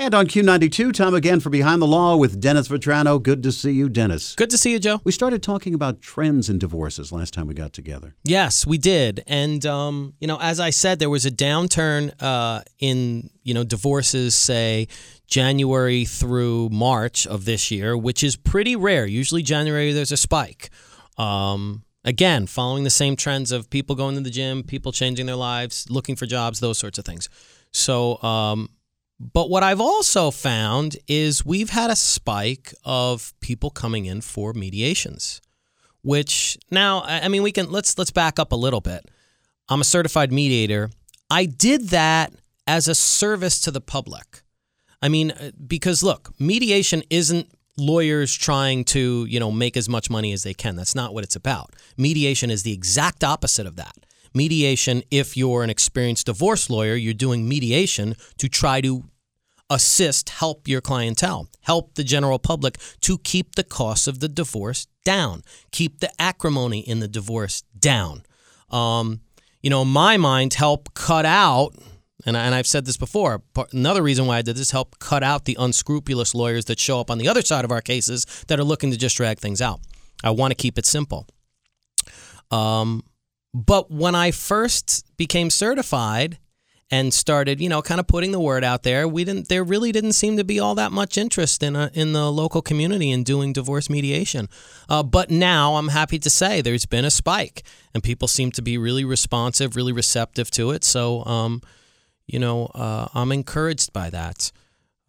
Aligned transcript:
And 0.00 0.14
on 0.14 0.28
Q92, 0.28 0.94
time 0.94 1.12
again 1.12 1.40
for 1.40 1.50
Behind 1.50 1.82
the 1.82 1.86
Law 1.86 2.16
with 2.16 2.40
Dennis 2.40 2.68
Vetrano. 2.68 3.22
Good 3.22 3.42
to 3.42 3.52
see 3.52 3.72
you, 3.72 3.90
Dennis. 3.90 4.34
Good 4.34 4.48
to 4.48 4.56
see 4.56 4.72
you, 4.72 4.78
Joe. 4.78 5.02
We 5.04 5.12
started 5.12 5.42
talking 5.42 5.74
about 5.74 6.00
trends 6.00 6.48
in 6.48 6.58
divorces 6.58 7.12
last 7.12 7.34
time 7.34 7.46
we 7.46 7.52
got 7.52 7.74
together. 7.74 8.14
Yes, 8.24 8.66
we 8.66 8.78
did. 8.78 9.22
And, 9.26 9.66
um, 9.66 10.14
you 10.18 10.26
know, 10.26 10.38
as 10.40 10.58
I 10.58 10.70
said, 10.70 11.00
there 11.00 11.10
was 11.10 11.26
a 11.26 11.30
downturn 11.30 12.14
uh, 12.18 12.62
in, 12.78 13.28
you 13.42 13.52
know, 13.52 13.62
divorces, 13.62 14.34
say, 14.34 14.88
January 15.26 16.06
through 16.06 16.70
March 16.70 17.26
of 17.26 17.44
this 17.44 17.70
year, 17.70 17.94
which 17.94 18.24
is 18.24 18.36
pretty 18.36 18.76
rare. 18.76 19.04
Usually, 19.04 19.42
January, 19.42 19.92
there's 19.92 20.12
a 20.12 20.16
spike. 20.16 20.70
Um, 21.18 21.84
again, 22.06 22.46
following 22.46 22.84
the 22.84 22.88
same 22.88 23.16
trends 23.16 23.52
of 23.52 23.68
people 23.68 23.94
going 23.96 24.14
to 24.14 24.22
the 24.22 24.30
gym, 24.30 24.62
people 24.62 24.92
changing 24.92 25.26
their 25.26 25.36
lives, 25.36 25.84
looking 25.90 26.16
for 26.16 26.24
jobs, 26.24 26.58
those 26.58 26.78
sorts 26.78 26.96
of 26.96 27.04
things. 27.04 27.28
So, 27.70 28.20
um, 28.22 28.70
but 29.20 29.50
what 29.50 29.62
I've 29.62 29.82
also 29.82 30.30
found 30.30 30.96
is 31.06 31.44
we've 31.44 31.68
had 31.68 31.90
a 31.90 31.96
spike 31.96 32.72
of 32.86 33.34
people 33.40 33.68
coming 33.68 34.06
in 34.06 34.22
for 34.22 34.54
mediations, 34.54 35.42
which 36.00 36.56
now 36.70 37.02
I 37.04 37.28
mean 37.28 37.42
we 37.42 37.52
can 37.52 37.70
let's 37.70 37.98
let's 37.98 38.10
back 38.10 38.38
up 38.38 38.50
a 38.52 38.56
little 38.56 38.80
bit. 38.80 39.10
I'm 39.68 39.82
a 39.82 39.84
certified 39.84 40.32
mediator. 40.32 40.88
I 41.30 41.44
did 41.44 41.90
that 41.90 42.32
as 42.66 42.88
a 42.88 42.94
service 42.94 43.60
to 43.60 43.70
the 43.70 43.82
public. 43.82 44.42
I 45.02 45.10
mean 45.10 45.32
uh, 45.32 45.50
because 45.66 46.02
look, 46.02 46.32
mediation 46.40 47.02
isn't 47.10 47.52
lawyers 47.76 48.34
trying 48.34 48.84
to, 48.84 49.26
you 49.26 49.38
know, 49.38 49.52
make 49.52 49.76
as 49.76 49.88
much 49.88 50.08
money 50.08 50.32
as 50.32 50.44
they 50.44 50.54
can. 50.54 50.76
That's 50.76 50.94
not 50.94 51.12
what 51.12 51.24
it's 51.24 51.36
about. 51.36 51.74
Mediation 51.98 52.50
is 52.50 52.62
the 52.62 52.72
exact 52.72 53.22
opposite 53.22 53.66
of 53.66 53.76
that. 53.76 53.96
Mediation, 54.32 55.02
if 55.10 55.36
you're 55.36 55.64
an 55.64 55.70
experienced 55.70 56.26
divorce 56.26 56.70
lawyer, 56.70 56.94
you're 56.94 57.12
doing 57.12 57.48
mediation 57.48 58.14
to 58.38 58.48
try 58.48 58.80
to 58.80 59.09
assist, 59.70 60.28
help 60.28 60.66
your 60.66 60.80
clientele, 60.80 61.48
help 61.62 61.94
the 61.94 62.04
general 62.04 62.38
public 62.38 62.76
to 63.00 63.16
keep 63.18 63.54
the 63.54 63.64
costs 63.64 64.06
of 64.06 64.18
the 64.18 64.28
divorce 64.28 64.88
down, 65.04 65.42
keep 65.70 66.00
the 66.00 66.10
acrimony 66.20 66.80
in 66.80 66.98
the 66.98 67.08
divorce 67.08 67.62
down. 67.78 68.24
Um, 68.70 69.20
you 69.62 69.70
know, 69.70 69.84
my 69.84 70.16
mind, 70.16 70.54
help 70.54 70.92
cut 70.94 71.24
out, 71.24 71.74
and, 72.26 72.36
I, 72.36 72.44
and 72.44 72.54
I've 72.54 72.66
said 72.66 72.84
this 72.84 72.96
before, 72.96 73.42
another 73.72 74.02
reason 74.02 74.26
why 74.26 74.38
I 74.38 74.42
did 74.42 74.56
this, 74.56 74.72
help 74.72 74.98
cut 74.98 75.22
out 75.22 75.44
the 75.44 75.56
unscrupulous 75.58 76.34
lawyers 76.34 76.66
that 76.66 76.78
show 76.78 77.00
up 77.00 77.10
on 77.10 77.18
the 77.18 77.28
other 77.28 77.42
side 77.42 77.64
of 77.64 77.70
our 77.70 77.80
cases 77.80 78.26
that 78.48 78.58
are 78.58 78.64
looking 78.64 78.90
to 78.90 78.98
just 78.98 79.16
drag 79.16 79.38
things 79.38 79.62
out. 79.62 79.80
I 80.24 80.30
want 80.30 80.50
to 80.50 80.54
keep 80.54 80.78
it 80.78 80.86
simple. 80.86 81.26
Um, 82.50 83.04
but 83.54 83.90
when 83.90 84.14
I 84.14 84.30
first 84.30 85.04
became 85.16 85.50
certified, 85.50 86.38
and 86.90 87.14
started, 87.14 87.60
you 87.60 87.68
know, 87.68 87.82
kind 87.82 88.00
of 88.00 88.06
putting 88.08 88.32
the 88.32 88.40
word 88.40 88.64
out 88.64 88.82
there. 88.82 89.06
We 89.06 89.24
didn't. 89.24 89.48
There 89.48 89.62
really 89.62 89.92
didn't 89.92 90.14
seem 90.14 90.36
to 90.36 90.44
be 90.44 90.58
all 90.58 90.74
that 90.74 90.90
much 90.90 91.16
interest 91.16 91.62
in 91.62 91.76
a, 91.76 91.90
in 91.94 92.12
the 92.12 92.30
local 92.30 92.62
community 92.62 93.10
in 93.10 93.22
doing 93.22 93.52
divorce 93.52 93.88
mediation. 93.88 94.48
Uh, 94.88 95.02
but 95.02 95.30
now 95.30 95.76
I'm 95.76 95.88
happy 95.88 96.18
to 96.18 96.30
say 96.30 96.60
there's 96.60 96.86
been 96.86 97.04
a 97.04 97.10
spike, 97.10 97.62
and 97.94 98.02
people 98.02 98.26
seem 98.26 98.50
to 98.52 98.62
be 98.62 98.76
really 98.76 99.04
responsive, 99.04 99.76
really 99.76 99.92
receptive 99.92 100.50
to 100.52 100.72
it. 100.72 100.82
So, 100.82 101.24
um, 101.24 101.62
you 102.26 102.40
know, 102.40 102.66
uh, 102.66 103.06
I'm 103.14 103.30
encouraged 103.30 103.92
by 103.92 104.10
that. 104.10 104.50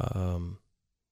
Um, 0.00 0.58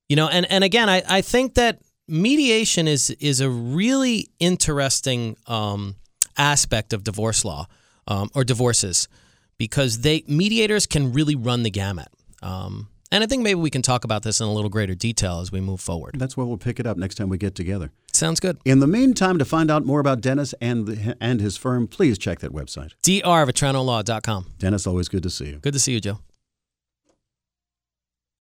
you 0.08 0.16
know, 0.16 0.28
and 0.28 0.50
and 0.50 0.64
again, 0.64 0.88
I, 0.88 1.02
I 1.08 1.20
think 1.20 1.54
that 1.54 1.80
mediation 2.08 2.88
is 2.88 3.10
is 3.10 3.42
a 3.42 3.50
really 3.50 4.30
interesting 4.38 5.36
um, 5.46 5.96
aspect 6.38 6.94
of 6.94 7.04
divorce 7.04 7.44
law 7.44 7.66
um, 8.06 8.30
or 8.34 8.44
divorces 8.44 9.08
because 9.58 10.00
they 10.00 10.24
mediators 10.26 10.86
can 10.86 11.12
really 11.12 11.34
run 11.34 11.62
the 11.62 11.70
gamut. 11.70 12.08
Um, 12.42 12.88
and 13.10 13.22
I 13.22 13.28
think 13.28 13.42
maybe 13.42 13.60
we 13.60 13.70
can 13.70 13.82
talk 13.82 14.04
about 14.04 14.22
this 14.22 14.40
in 14.40 14.46
a 14.46 14.52
little 14.52 14.70
greater 14.70 14.94
detail 14.94 15.40
as 15.40 15.52
we 15.52 15.60
move 15.60 15.80
forward. 15.80 16.16
That's 16.18 16.36
where 16.36 16.44
we'll 16.46 16.58
pick 16.58 16.80
it 16.80 16.86
up 16.86 16.96
next 16.96 17.14
time 17.14 17.28
we 17.28 17.38
get 17.38 17.54
together. 17.54 17.92
Sounds 18.12 18.40
good. 18.40 18.58
In 18.64 18.80
the 18.80 18.86
meantime, 18.86 19.38
to 19.38 19.44
find 19.44 19.70
out 19.70 19.84
more 19.84 20.00
about 20.00 20.20
Dennis 20.20 20.52
and 20.60 20.86
the, 20.86 21.16
and 21.20 21.40
his 21.40 21.56
firm, 21.56 21.86
please 21.86 22.18
check 22.18 22.40
that 22.40 22.52
website. 22.52 22.92
drvetranolaw.com. 23.02 24.46
Dennis, 24.58 24.86
always 24.86 25.08
good 25.08 25.22
to 25.22 25.30
see 25.30 25.46
you. 25.46 25.56
Good 25.58 25.74
to 25.74 25.78
see 25.80 25.92
you, 25.92 26.00
Joe. 26.00 26.18